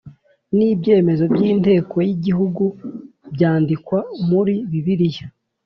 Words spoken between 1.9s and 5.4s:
y Igihugu byandikwa muri bibiliya